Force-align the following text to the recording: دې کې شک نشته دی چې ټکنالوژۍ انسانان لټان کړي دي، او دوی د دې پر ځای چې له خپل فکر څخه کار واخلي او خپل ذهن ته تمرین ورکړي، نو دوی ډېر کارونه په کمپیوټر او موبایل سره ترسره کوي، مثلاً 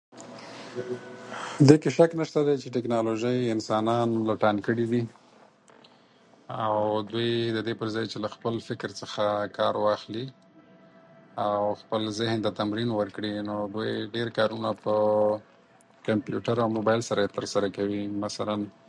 دې 1.67 1.75
کې 1.81 1.89
شک 1.97 2.11
نشته 2.21 2.39
دی 2.47 2.55
چې 2.61 2.73
ټکنالوژۍ 2.75 3.37
انسانان 3.53 4.09
لټان 4.29 4.55
کړي 4.67 4.85
دي، 4.91 5.03
او 6.63 6.75
دوی 7.11 7.31
د 7.57 7.59
دې 7.67 7.73
پر 7.79 7.87
ځای 7.95 8.05
چې 8.11 8.17
له 8.23 8.29
خپل 8.35 8.53
فکر 8.69 8.89
څخه 9.01 9.23
کار 9.57 9.73
واخلي 9.85 10.25
او 11.47 11.61
خپل 11.81 12.01
ذهن 12.19 12.37
ته 12.45 12.51
تمرین 12.59 12.89
ورکړي، 12.95 13.33
نو 13.49 13.55
دوی 13.73 13.91
ډېر 14.15 14.27
کارونه 14.37 14.69
په 14.83 14.93
کمپیوټر 16.07 16.55
او 16.63 16.69
موبایل 16.77 17.01
سره 17.09 17.33
ترسره 17.37 17.67
کوي، 17.77 18.01
مثلاً 18.25 18.55